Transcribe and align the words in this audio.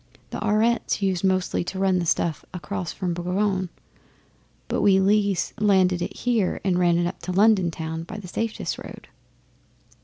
The 0.31 0.43
Aurettes 0.43 1.03
used 1.03 1.23
mostly 1.23 1.63
to 1.63 1.77
run 1.77 1.99
the 1.99 2.07
stuff 2.07 2.43
across 2.55 2.91
from 2.91 3.13
Boulogne, 3.13 3.69
and 4.67 4.81
we 4.81 4.99
Lees 4.99 5.53
landed 5.59 6.01
it 6.01 6.17
here 6.17 6.59
and 6.63 6.79
ran 6.79 6.97
it 6.97 7.05
up 7.05 7.19
to 7.19 7.31
London 7.31 7.69
Town, 7.69 8.01
by 8.01 8.17
the 8.17 8.27
safest 8.27 8.79
road. 8.79 9.09